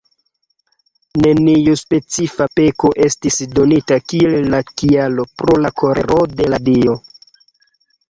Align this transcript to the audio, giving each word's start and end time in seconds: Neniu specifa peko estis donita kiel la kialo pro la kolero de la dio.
Neniu 1.25 1.75
specifa 1.81 2.47
peko 2.61 2.91
estis 3.09 3.39
donita 3.61 4.01
kiel 4.09 4.51
la 4.57 4.65
kialo 4.75 5.31
pro 5.39 5.63
la 5.69 5.75
kolero 5.85 6.23
de 6.37 6.53
la 6.53 6.65
dio. 6.69 7.03